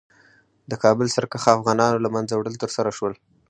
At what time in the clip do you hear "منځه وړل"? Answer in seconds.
2.15-2.55